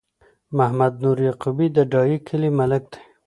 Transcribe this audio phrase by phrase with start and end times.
[0.57, 3.01] محمد نور یعقوبی د ډایی کلی ملک دی